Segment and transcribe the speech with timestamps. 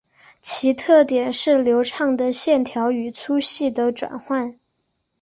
[0.41, 4.57] 其特点是流畅的线条与粗细的转换。